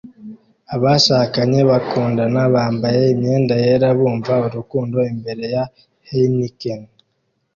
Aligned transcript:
Abashakanye 0.75 1.59
bakundana 1.69 2.41
bambaye 2.55 3.01
imyenda 3.13 3.53
yera 3.63 3.87
bumva 3.97 4.33
urukundo 4.47 4.97
imbere 5.11 5.43
ya 5.55 5.63
Heineken 6.07 6.81